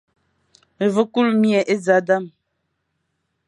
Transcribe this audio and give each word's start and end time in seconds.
Ma 0.77 0.85
vi 0.93 1.03
kule 1.13 1.33
mie 1.41 1.59
e 1.73 1.75
zal 1.85 2.01
dam, 2.07 2.25